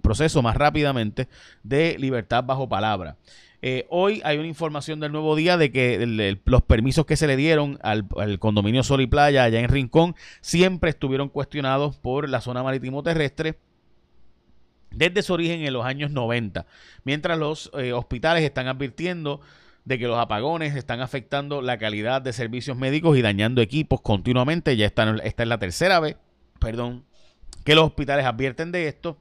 proceso 0.00 0.42
más 0.42 0.56
rápidamente 0.56 1.28
de 1.62 1.96
libertad 1.98 2.42
bajo 2.42 2.68
palabra. 2.68 3.16
Eh, 3.62 3.86
hoy 3.88 4.20
hay 4.24 4.38
una 4.38 4.48
información 4.48 5.00
del 5.00 5.12
nuevo 5.12 5.36
día 5.36 5.56
de 5.56 5.70
que 5.70 6.38
los 6.44 6.62
permisos 6.62 7.06
que 7.06 7.16
se 7.16 7.26
le 7.26 7.36
dieron 7.36 7.78
al, 7.82 8.06
al, 8.16 8.38
condominio 8.38 8.82
Sol 8.82 9.00
y 9.00 9.06
Playa 9.06 9.44
allá 9.44 9.60
en 9.60 9.68
Rincón 9.68 10.16
siempre 10.40 10.90
estuvieron 10.90 11.28
cuestionados 11.28 11.96
por 11.96 12.28
la 12.28 12.40
zona 12.40 12.62
marítimo 12.62 13.02
terrestre 13.02 13.56
desde 14.90 15.22
su 15.22 15.34
origen 15.34 15.64
en 15.64 15.72
los 15.72 15.84
años 15.84 16.10
90, 16.10 16.66
mientras 17.04 17.38
los 17.38 17.70
eh, 17.78 17.92
hospitales 17.92 18.42
están 18.42 18.68
advirtiendo 18.68 19.40
de 19.88 19.98
que 19.98 20.06
los 20.06 20.18
apagones 20.18 20.76
están 20.76 21.00
afectando 21.00 21.62
la 21.62 21.78
calidad 21.78 22.20
de 22.20 22.34
servicios 22.34 22.76
médicos 22.76 23.16
y 23.16 23.22
dañando 23.22 23.62
equipos 23.62 24.02
continuamente. 24.02 24.76
Ya 24.76 24.84
está, 24.84 25.16
esta 25.24 25.42
es 25.42 25.48
la 25.48 25.58
tercera 25.58 25.98
vez, 25.98 26.16
perdón, 26.60 27.06
que 27.64 27.74
los 27.74 27.86
hospitales 27.86 28.26
advierten 28.26 28.70
de 28.70 28.86
esto. 28.86 29.16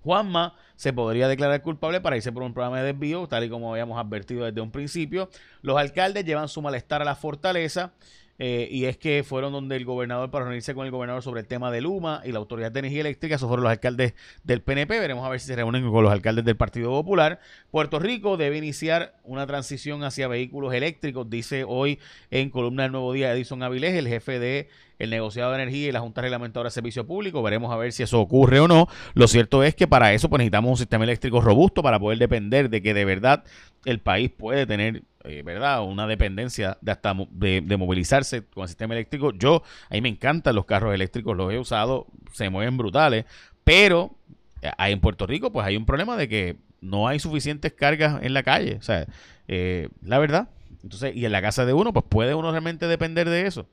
Juanma 0.00 0.54
se 0.74 0.94
podría 0.94 1.28
declarar 1.28 1.60
culpable 1.60 2.00
para 2.00 2.16
irse 2.16 2.32
por 2.32 2.42
un 2.44 2.54
programa 2.54 2.80
de 2.80 2.94
desvío, 2.94 3.28
tal 3.28 3.44
y 3.44 3.50
como 3.50 3.70
habíamos 3.70 4.00
advertido 4.00 4.46
desde 4.46 4.62
un 4.62 4.70
principio. 4.70 5.28
Los 5.60 5.76
alcaldes 5.76 6.24
llevan 6.24 6.48
su 6.48 6.62
malestar 6.62 7.02
a 7.02 7.04
la 7.04 7.14
fortaleza. 7.14 7.92
Eh, 8.38 8.68
y 8.70 8.86
es 8.86 8.96
que 8.96 9.22
fueron 9.22 9.52
donde 9.52 9.76
el 9.76 9.84
gobernador 9.84 10.30
para 10.30 10.46
reunirse 10.46 10.74
con 10.74 10.86
el 10.86 10.90
gobernador 10.90 11.22
sobre 11.22 11.42
el 11.42 11.46
tema 11.46 11.70
de 11.70 11.80
Luma 11.80 12.22
y 12.24 12.32
la 12.32 12.38
Autoridad 12.38 12.72
de 12.72 12.80
Energía 12.80 13.02
Eléctrica, 13.02 13.36
esos 13.36 13.46
fueron 13.46 13.64
los 13.64 13.70
alcaldes 13.70 14.14
del 14.42 14.62
PNP, 14.62 14.98
veremos 14.98 15.24
a 15.24 15.28
ver 15.28 15.38
si 15.38 15.46
se 15.46 15.56
reúnen 15.56 15.88
con 15.90 16.02
los 16.02 16.12
alcaldes 16.12 16.44
del 16.44 16.56
Partido 16.56 16.90
Popular. 16.90 17.40
Puerto 17.70 17.98
Rico 17.98 18.36
debe 18.36 18.58
iniciar 18.58 19.14
una 19.24 19.46
transición 19.46 20.02
hacia 20.02 20.28
vehículos 20.28 20.72
eléctricos, 20.74 21.28
dice 21.28 21.64
hoy 21.66 21.98
en 22.30 22.50
columna 22.50 22.84
del 22.84 22.92
Nuevo 22.92 23.12
Día 23.12 23.32
Edison 23.32 23.62
Avilés, 23.62 23.94
el 23.94 24.08
jefe 24.08 24.38
de 24.38 24.68
el 25.02 25.10
negociado 25.10 25.50
de 25.50 25.62
energía 25.62 25.88
y 25.88 25.92
la 25.92 26.00
Junta 26.00 26.20
Reglamentadora 26.20 26.68
de 26.68 26.72
Servicio 26.72 27.06
Público. 27.06 27.42
Veremos 27.42 27.72
a 27.72 27.76
ver 27.76 27.92
si 27.92 28.04
eso 28.04 28.20
ocurre 28.20 28.60
o 28.60 28.68
no. 28.68 28.88
Lo 29.14 29.26
cierto 29.26 29.64
es 29.64 29.74
que 29.74 29.88
para 29.88 30.12
eso 30.12 30.28
pues, 30.28 30.38
necesitamos 30.38 30.70
un 30.70 30.76
sistema 30.76 31.04
eléctrico 31.04 31.40
robusto 31.40 31.82
para 31.82 31.98
poder 31.98 32.18
depender 32.18 32.70
de 32.70 32.82
que 32.82 32.94
de 32.94 33.04
verdad 33.04 33.44
el 33.84 33.98
país 33.98 34.30
puede 34.30 34.64
tener 34.64 35.02
eh, 35.24 35.42
¿verdad? 35.44 35.84
Una 35.84 36.06
dependencia 36.06 36.78
de 36.80 36.92
hasta 36.92 37.14
de, 37.30 37.76
movilizarse 37.76 38.44
con 38.44 38.62
el 38.62 38.68
sistema 38.68 38.94
eléctrico. 38.94 39.32
Yo, 39.32 39.62
a 39.88 39.94
mí 39.94 40.00
me 40.00 40.08
encantan 40.08 40.54
los 40.54 40.66
carros 40.66 40.94
eléctricos, 40.94 41.36
los 41.36 41.52
he 41.52 41.58
usado, 41.58 42.06
se 42.32 42.48
mueven 42.50 42.76
brutales, 42.76 43.24
pero 43.62 44.16
eh, 44.62 44.70
en 44.78 45.00
Puerto 45.00 45.26
Rico 45.26 45.52
pues 45.52 45.66
hay 45.66 45.76
un 45.76 45.86
problema 45.86 46.16
de 46.16 46.28
que 46.28 46.56
no 46.80 47.06
hay 47.06 47.20
suficientes 47.20 47.72
cargas 47.72 48.20
en 48.22 48.34
la 48.34 48.42
calle, 48.42 48.76
o 48.76 48.82
sea, 48.82 49.06
eh, 49.46 49.88
la 50.02 50.18
verdad. 50.18 50.48
Entonces, 50.82 51.14
y 51.14 51.24
en 51.24 51.32
la 51.32 51.40
casa 51.40 51.64
de 51.64 51.72
uno, 51.72 51.92
pues 51.92 52.04
puede 52.08 52.34
uno 52.34 52.50
realmente 52.50 52.88
depender 52.88 53.28
de 53.28 53.46
eso. 53.46 53.68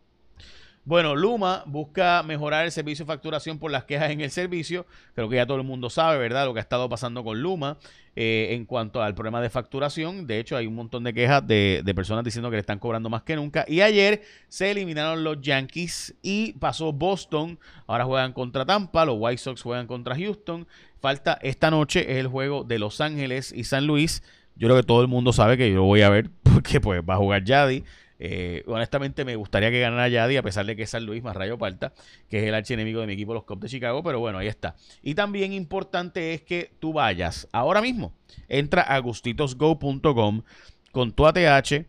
Bueno, 0.90 1.16
Luma 1.16 1.62
busca 1.68 2.24
mejorar 2.24 2.66
el 2.66 2.72
servicio 2.72 3.06
de 3.06 3.10
facturación 3.10 3.60
por 3.60 3.70
las 3.70 3.84
quejas 3.84 4.10
en 4.10 4.22
el 4.22 4.32
servicio. 4.32 4.88
Creo 5.14 5.30
que 5.30 5.36
ya 5.36 5.46
todo 5.46 5.58
el 5.58 5.64
mundo 5.64 5.92
sabe, 5.92 6.18
¿verdad? 6.18 6.48
Lo 6.48 6.54
que 6.56 6.62
ha 6.62 6.64
estado 6.64 6.90
pasando 6.90 7.24
con 7.24 7.40
Luma 7.40 7.78
eh, 8.16 8.56
en 8.56 8.66
cuanto 8.66 9.04
al 9.04 9.14
problema 9.14 9.40
de 9.40 9.52
facturación. 9.52 10.26
De 10.26 10.40
hecho, 10.40 10.58
hay 10.58 10.66
un 10.66 10.74
montón 10.74 11.04
de 11.04 11.14
quejas 11.14 11.46
de, 11.46 11.84
personas 11.96 12.24
diciendo 12.24 12.50
que 12.50 12.56
le 12.56 12.62
están 12.62 12.80
cobrando 12.80 13.08
más 13.08 13.22
que 13.22 13.36
nunca. 13.36 13.66
Y 13.68 13.82
ayer 13.82 14.24
se 14.48 14.72
eliminaron 14.72 15.24
los 15.24 15.40
Yankees 15.42 16.16
y 16.24 16.54
pasó 16.54 16.92
Boston. 16.92 17.60
Ahora 17.86 18.06
juegan 18.06 18.34
contra 18.34 18.66
Tampa, 18.66 19.06
los 19.06 19.18
White 19.20 19.38
Sox 19.44 19.62
juegan 19.62 19.86
contra 19.86 20.16
Houston. 20.16 20.66
Falta 21.00 21.38
esta 21.44 21.70
noche 21.70 22.14
es 22.14 22.18
el 22.18 22.26
juego 22.26 22.64
de 22.64 22.80
Los 22.80 23.00
Ángeles 23.00 23.54
y 23.56 23.66
San 23.66 23.86
Luis. 23.86 24.24
Yo 24.56 24.68
creo 24.68 24.78
que 24.78 24.88
todo 24.88 25.04
el 25.04 25.08
mundo 25.08 25.34
sabe 25.34 25.56
que 25.56 25.70
yo 25.70 25.76
lo 25.76 25.84
voy 25.84 26.02
a 26.02 26.10
ver 26.10 26.32
porque 26.42 26.82
pues 26.82 27.04
va 27.08 27.14
a 27.14 27.18
jugar 27.18 27.44
Yadi. 27.44 27.84
Eh, 28.22 28.64
honestamente 28.68 29.24
me 29.24 29.38
gustaría 29.38 29.72
que 29.72 29.80
ganara 29.80 30.10
Yadi, 30.10 30.36
a 30.36 30.44
pesar 30.44 30.66
de 30.66 30.76
que 30.76 30.84
es 30.84 30.90
San 30.90 31.06
Luis 31.06 31.24
más 31.24 31.36
Rayo 31.36 31.58
Palta, 31.58 31.94
que 32.28 32.40
es 32.40 32.44
el 32.44 32.54
archienemigo 32.54 33.00
de 33.00 33.08
mi 33.08 33.14
equipo, 33.14 33.34
los 33.34 33.46
Cubs 33.46 33.62
de 33.62 33.70
Chicago, 33.70 34.04
pero 34.04 34.20
bueno, 34.20 34.40
ahí 34.40 34.48
está. 34.48 34.76
Y 35.02 35.16
también 35.16 35.54
importante 35.54 36.34
es 36.34 36.42
que 36.42 36.72
tú 36.80 36.92
vayas 36.92 37.48
ahora 37.54 37.82
mismo, 37.82 38.14
entra 38.50 38.82
a 38.82 39.00
gustitosgo.com 39.00 40.44
con 40.92 41.12
tu 41.14 41.26
ATH 41.26 41.86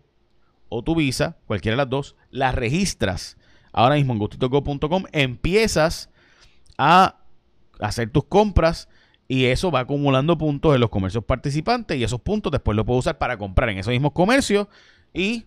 o 0.69 0.83
tu 0.85 0.95
visa, 0.95 1.37
cualquiera 1.47 1.75
de 1.75 1.79
las 1.79 1.91
dos, 1.91 2.17
las 2.31 2.55
registras 2.55 3.37
ahora 3.73 3.97
mismo 3.97 4.13
en 4.13 4.21
gustitosgo.com, 4.21 5.05
empiezas 5.13 6.11
a 6.79 7.17
hacer 7.81 8.11
tus 8.11 8.25
compras 8.25 8.89
y 9.27 9.47
eso 9.47 9.71
va 9.71 9.81
acumulando 9.81 10.39
puntos 10.39 10.75
en 10.75 10.81
los 10.81 10.91
comercios 10.91 11.25
participantes 11.25 11.97
y 11.97 12.05
esos 12.05 12.21
puntos 12.21 12.53
después 12.53 12.77
los 12.77 12.85
puedes 12.85 13.01
usar 13.01 13.19
para 13.19 13.37
comprar 13.37 13.71
en 13.71 13.79
esos 13.79 13.93
mismos 13.93 14.13
comercios 14.13 14.69
y 15.13 15.47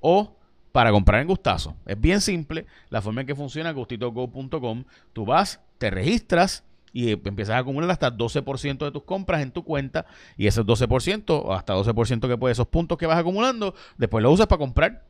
o 0.00 0.36
para 0.72 0.90
comprar 0.90 1.22
en 1.22 1.28
Gustazo. 1.28 1.74
Es 1.86 1.98
bien 1.98 2.20
simple. 2.20 2.66
La 2.90 3.00
forma 3.00 3.22
en 3.22 3.26
que 3.26 3.34
funciona 3.34 3.72
gustitogo.com. 3.72 4.84
Tú 5.12 5.24
vas, 5.24 5.60
te 5.78 5.90
registras 5.90 6.64
y 6.92 7.12
empiezas 7.12 7.56
a 7.56 7.58
acumular 7.58 7.90
hasta 7.90 8.10
12% 8.10 8.84
de 8.84 8.90
tus 8.90 9.02
compras 9.02 9.42
en 9.42 9.50
tu 9.50 9.64
cuenta 9.64 10.06
y 10.36 10.46
ese 10.46 10.62
12% 10.62 11.42
o 11.44 11.52
hasta 11.52 11.74
12% 11.74 12.28
que 12.28 12.38
puede 12.38 12.52
esos 12.52 12.68
puntos 12.68 12.96
que 12.98 13.06
vas 13.06 13.18
acumulando, 13.18 13.74
después 13.98 14.22
lo 14.22 14.30
usas 14.30 14.46
para 14.46 14.58
comprar. 14.58 15.04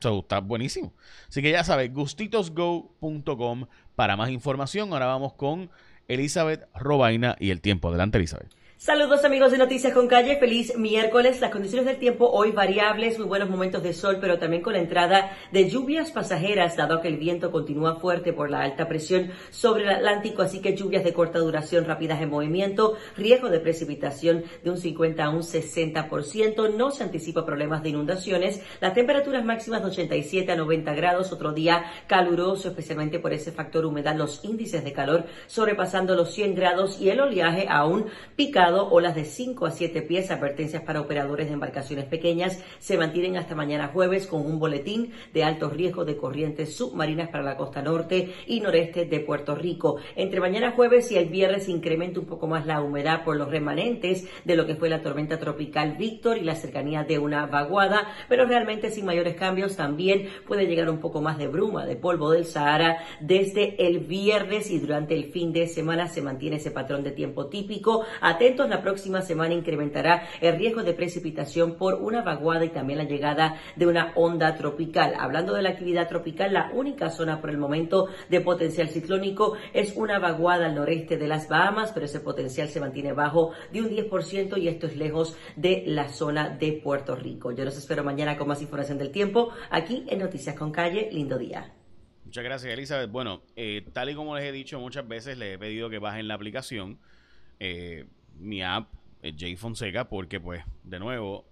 So, 0.00 0.20
está 0.20 0.40
buenísimo. 0.40 0.92
Así 1.28 1.42
que 1.42 1.50
ya 1.50 1.64
sabes, 1.64 1.92
gustitosgo.com 1.92 3.66
para 3.96 4.16
más 4.16 4.30
información. 4.30 4.92
Ahora 4.92 5.06
vamos 5.06 5.32
con 5.32 5.70
Elizabeth 6.08 6.68
Robaina 6.74 7.36
y 7.40 7.50
el 7.50 7.60
tiempo. 7.60 7.88
Adelante, 7.88 8.18
Elizabeth. 8.18 8.54
Saludos 8.80 9.24
amigos 9.24 9.50
de 9.50 9.58
Noticias 9.58 9.92
con 9.92 10.06
Calle, 10.06 10.36
feliz 10.36 10.78
miércoles. 10.78 11.40
Las 11.40 11.50
condiciones 11.50 11.84
del 11.84 11.98
tiempo 11.98 12.30
hoy 12.30 12.52
variables, 12.52 13.18
muy 13.18 13.26
buenos 13.26 13.50
momentos 13.50 13.82
de 13.82 13.92
sol, 13.92 14.18
pero 14.20 14.38
también 14.38 14.62
con 14.62 14.74
la 14.74 14.78
entrada 14.78 15.36
de 15.50 15.68
lluvias 15.68 16.12
pasajeras, 16.12 16.76
dado 16.76 17.00
que 17.00 17.08
el 17.08 17.16
viento 17.16 17.50
continúa 17.50 17.96
fuerte 17.96 18.32
por 18.32 18.48
la 18.48 18.60
alta 18.62 18.86
presión 18.86 19.32
sobre 19.50 19.82
el 19.82 19.90
Atlántico, 19.90 20.42
así 20.42 20.60
que 20.60 20.76
lluvias 20.76 21.02
de 21.02 21.12
corta 21.12 21.40
duración 21.40 21.86
rápidas 21.86 22.22
en 22.22 22.30
movimiento, 22.30 22.96
riesgo 23.16 23.48
de 23.48 23.58
precipitación 23.58 24.44
de 24.62 24.70
un 24.70 24.78
50 24.78 25.24
a 25.24 25.30
un 25.30 25.42
60%, 25.42 26.76
no 26.76 26.92
se 26.92 27.02
anticipa 27.02 27.44
problemas 27.44 27.82
de 27.82 27.88
inundaciones, 27.88 28.62
las 28.80 28.94
temperaturas 28.94 29.44
máximas 29.44 29.82
de 29.82 29.88
87 29.88 30.52
a 30.52 30.56
90 30.56 30.94
grados, 30.94 31.32
otro 31.32 31.52
día 31.52 31.84
caluroso, 32.06 32.68
especialmente 32.68 33.18
por 33.18 33.32
ese 33.32 33.50
factor 33.50 33.84
humedad, 33.84 34.14
los 34.14 34.44
índices 34.44 34.84
de 34.84 34.92
calor 34.92 35.24
sobrepasando 35.48 36.14
los 36.14 36.32
100 36.32 36.54
grados 36.54 37.00
y 37.00 37.10
el 37.10 37.18
oleaje 37.18 37.66
aún 37.68 38.06
picado 38.36 38.67
olas 38.74 39.14
de 39.14 39.24
5 39.24 39.66
a 39.66 39.70
7 39.70 40.02
pies, 40.02 40.30
advertencias 40.30 40.82
para 40.82 41.00
operadores 41.00 41.48
de 41.48 41.54
embarcaciones 41.54 42.04
pequeñas, 42.04 42.62
se 42.78 42.98
mantienen 42.98 43.36
hasta 43.36 43.54
mañana 43.54 43.88
jueves 43.88 44.26
con 44.26 44.44
un 44.44 44.58
boletín 44.58 45.12
de 45.32 45.44
alto 45.44 45.70
riesgo 45.70 46.04
de 46.04 46.16
corrientes 46.16 46.76
submarinas 46.76 47.30
para 47.30 47.44
la 47.44 47.56
costa 47.56 47.82
norte 47.82 48.34
y 48.46 48.60
noreste 48.60 49.06
de 49.06 49.20
Puerto 49.20 49.54
Rico. 49.54 49.96
Entre 50.16 50.40
mañana 50.40 50.72
jueves 50.72 51.10
y 51.10 51.16
el 51.16 51.28
viernes 51.28 51.68
incrementa 51.68 52.20
un 52.20 52.26
poco 52.26 52.46
más 52.46 52.66
la 52.66 52.82
humedad 52.82 53.24
por 53.24 53.36
los 53.36 53.50
remanentes 53.50 54.28
de 54.44 54.56
lo 54.56 54.66
que 54.66 54.74
fue 54.74 54.88
la 54.88 55.02
tormenta 55.02 55.38
tropical 55.38 55.96
Víctor 55.96 56.38
y 56.38 56.44
la 56.44 56.54
cercanía 56.54 57.04
de 57.04 57.18
una 57.18 57.46
vaguada, 57.46 58.06
pero 58.28 58.46
realmente 58.46 58.90
sin 58.90 59.06
mayores 59.06 59.36
cambios 59.36 59.76
también 59.76 60.28
puede 60.46 60.66
llegar 60.66 60.90
un 60.90 61.00
poco 61.00 61.20
más 61.20 61.38
de 61.38 61.48
bruma, 61.48 61.86
de 61.86 61.96
polvo 61.96 62.30
del 62.30 62.44
Sahara 62.44 62.98
desde 63.20 63.86
el 63.86 64.00
viernes 64.00 64.70
y 64.70 64.78
durante 64.78 65.14
el 65.14 65.24
fin 65.32 65.52
de 65.52 65.66
semana 65.66 66.08
se 66.08 66.22
mantiene 66.22 66.56
ese 66.56 66.70
patrón 66.70 67.02
de 67.02 67.12
tiempo 67.12 67.46
típico. 67.46 68.04
Atento 68.20 68.57
vientos 68.58 68.68
la 68.68 68.82
próxima 68.82 69.22
semana 69.22 69.54
incrementará 69.54 70.28
el 70.40 70.56
riesgo 70.56 70.82
de 70.82 70.92
precipitación 70.92 71.76
por 71.76 71.94
una 71.94 72.22
vaguada 72.22 72.64
y 72.64 72.70
también 72.70 72.98
la 72.98 73.04
llegada 73.04 73.60
de 73.76 73.86
una 73.86 74.12
onda 74.16 74.56
tropical. 74.56 75.14
Hablando 75.16 75.54
de 75.54 75.62
la 75.62 75.70
actividad 75.70 76.08
tropical, 76.08 76.52
la 76.52 76.70
única 76.74 77.10
zona 77.10 77.40
por 77.40 77.50
el 77.50 77.58
momento 77.58 78.08
de 78.28 78.40
potencial 78.40 78.88
ciclónico 78.88 79.56
es 79.72 79.94
una 79.94 80.18
vaguada 80.18 80.66
al 80.66 80.74
noreste 80.74 81.16
de 81.16 81.28
las 81.28 81.48
Bahamas, 81.48 81.92
pero 81.92 82.06
ese 82.06 82.20
potencial 82.20 82.68
se 82.68 82.80
mantiene 82.80 83.12
bajo 83.12 83.52
de 83.72 83.80
un 83.80 83.90
10% 83.90 84.60
y 84.60 84.66
esto 84.66 84.88
es 84.88 84.96
lejos 84.96 85.36
de 85.54 85.84
la 85.86 86.08
zona 86.08 86.48
de 86.48 86.80
Puerto 86.82 87.14
Rico. 87.14 87.52
Yo 87.52 87.64
los 87.64 87.78
espero 87.78 88.02
mañana 88.02 88.36
con 88.36 88.48
más 88.48 88.60
información 88.60 88.98
del 88.98 89.12
tiempo 89.12 89.52
aquí 89.70 90.04
en 90.08 90.18
Noticias 90.18 90.56
con 90.56 90.72
Calle. 90.72 91.10
Lindo 91.12 91.38
día. 91.38 91.72
Muchas 92.24 92.44
gracias, 92.44 92.72
Elizabeth. 92.72 93.10
Bueno, 93.10 93.42
eh, 93.54 93.86
tal 93.92 94.10
y 94.10 94.14
como 94.14 94.36
les 94.36 94.44
he 94.44 94.52
dicho 94.52 94.80
muchas 94.80 95.06
veces, 95.06 95.38
les 95.38 95.54
he 95.54 95.58
pedido 95.58 95.88
que 95.88 95.98
bajen 95.98 96.28
la 96.28 96.34
aplicación, 96.34 96.98
eh, 97.60 98.04
mi 98.38 98.62
app, 98.62 98.92
eh, 99.22 99.32
J 99.32 99.56
Fonseca, 99.56 100.08
porque 100.08 100.40
pues, 100.40 100.64
de 100.84 100.98
nuevo, 100.98 101.46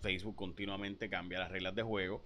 Facebook 0.00 0.36
continuamente 0.36 1.08
cambia 1.08 1.38
las 1.38 1.50
reglas 1.50 1.74
de 1.74 1.82
juego. 1.82 2.22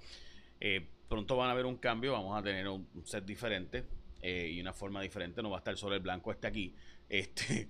pronto 1.09 1.37
van 1.37 1.49
a 1.49 1.53
haber 1.53 1.67
un 1.67 1.77
cambio, 1.77 2.13
vamos 2.13 2.39
a 2.39 2.43
tener 2.43 2.69
un, 2.69 2.87
set 3.05 3.25
diferente 3.25 3.85
y 4.23 4.61
una 4.61 4.73
forma 4.73 5.01
diferente, 5.01 5.43
no 5.43 5.51
va 5.51 5.57
a 5.57 5.61
estar 5.61 5.77
solo 5.77 5.95
el 5.95 6.01
blanco 6.01 6.31
este 6.33 6.47
aquí. 6.47 6.75
Este, 7.09 7.69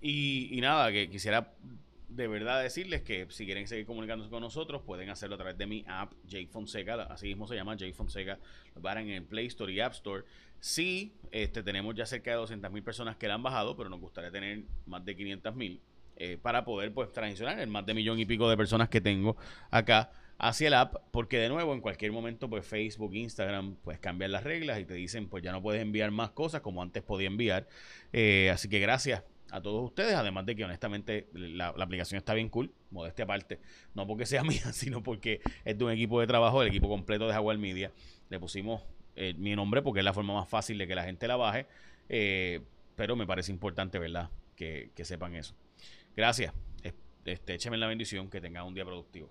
y, 0.00 0.56
y 0.56 0.60
nada, 0.60 0.92
que 0.92 1.10
quisiera 1.10 1.52
de 2.14 2.28
verdad 2.28 2.62
decirles 2.62 3.02
que 3.02 3.26
si 3.30 3.46
quieren 3.46 3.66
seguir 3.66 3.86
comunicándose 3.86 4.30
con 4.30 4.42
nosotros, 4.42 4.82
pueden 4.82 5.08
hacerlo 5.10 5.36
a 5.36 5.38
través 5.38 5.56
de 5.56 5.66
mi 5.66 5.84
app, 5.88 6.12
Jake 6.26 6.48
Fonseca, 6.48 7.02
así 7.04 7.26
mismo 7.28 7.46
se 7.46 7.54
llama 7.54 7.76
Jake 7.76 7.94
Fonseca, 7.94 8.38
lo 8.74 8.90
en 8.90 9.08
el 9.10 9.24
Play 9.24 9.46
Store 9.46 9.72
y 9.72 9.80
App 9.80 9.92
Store. 9.92 10.24
Sí, 10.60 11.14
este, 11.30 11.62
tenemos 11.62 11.94
ya 11.94 12.06
cerca 12.06 12.30
de 12.30 12.36
200 12.36 12.70
mil 12.70 12.82
personas 12.82 13.16
que 13.16 13.26
la 13.28 13.34
han 13.34 13.42
bajado, 13.42 13.76
pero 13.76 13.88
nos 13.88 14.00
gustaría 14.00 14.30
tener 14.30 14.62
más 14.86 15.04
de 15.04 15.16
500 15.16 15.56
mil 15.56 15.80
eh, 16.16 16.38
para 16.40 16.64
poder 16.64 16.92
pues 16.92 17.10
transicionar 17.10 17.58
el 17.58 17.68
más 17.68 17.86
de 17.86 17.94
millón 17.94 18.18
y 18.18 18.26
pico 18.26 18.48
de 18.48 18.56
personas 18.56 18.88
que 18.88 19.00
tengo 19.00 19.36
acá 19.70 20.12
hacia 20.38 20.68
el 20.68 20.74
app, 20.74 20.96
porque 21.10 21.38
de 21.38 21.48
nuevo 21.48 21.72
en 21.72 21.80
cualquier 21.80 22.12
momento 22.12 22.50
pues 22.50 22.66
Facebook, 22.66 23.14
Instagram 23.14 23.76
pues 23.82 23.98
cambian 23.98 24.32
las 24.32 24.44
reglas 24.44 24.78
y 24.80 24.84
te 24.84 24.94
dicen 24.94 25.28
pues 25.28 25.42
ya 25.42 25.52
no 25.52 25.62
puedes 25.62 25.80
enviar 25.80 26.10
más 26.10 26.30
cosas 26.30 26.60
como 26.60 26.82
antes 26.82 27.02
podía 27.02 27.28
enviar. 27.28 27.66
Eh, 28.12 28.50
así 28.52 28.68
que 28.68 28.78
gracias 28.80 29.24
a 29.50 29.60
todos 29.60 29.84
ustedes, 29.84 30.14
además 30.14 30.46
de 30.46 30.56
que 30.56 30.64
honestamente 30.64 31.28
la, 31.32 31.68
aplicación 31.68 32.18
está 32.18 32.34
bien 32.34 32.48
cool, 32.48 32.72
modestia 32.90 33.24
aparte, 33.24 33.60
no 33.94 34.06
porque 34.06 34.26
sea 34.26 34.42
mía, 34.44 34.72
sino 34.72 35.02
porque 35.02 35.40
es 35.64 35.76
de 35.76 35.84
un 35.84 35.90
equipo 35.90 36.20
de 36.20 36.26
trabajo, 36.26 36.62
el 36.62 36.68
equipo 36.68 36.88
completo 36.88 37.26
de 37.26 37.32
Jaguar 37.32 37.58
Media. 37.58 37.92
Le 38.30 38.38
pusimos 38.38 38.82
eh, 39.16 39.34
mi 39.36 39.54
nombre 39.54 39.82
porque 39.82 40.00
es 40.00 40.04
la 40.04 40.14
forma 40.14 40.34
más 40.34 40.48
fácil 40.48 40.78
de 40.78 40.86
que 40.86 40.94
la 40.94 41.04
gente 41.04 41.28
la 41.28 41.36
baje, 41.36 41.66
eh, 42.08 42.60
pero 42.96 43.16
me 43.16 43.26
parece 43.26 43.52
importante, 43.52 43.98
¿verdad? 43.98 44.30
Que, 44.56 44.90
sepan 45.02 45.34
eso. 45.34 45.54
Gracias. 46.16 46.52
Este, 47.24 47.54
écheme 47.54 47.76
la 47.76 47.86
bendición, 47.86 48.30
que 48.30 48.40
tengan 48.40 48.64
un 48.64 48.74
día 48.74 48.84
productivo. 48.84 49.30